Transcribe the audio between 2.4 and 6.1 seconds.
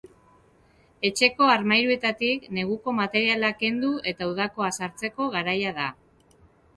neguko materiala kendu eta udakoa sartzeko garaia da.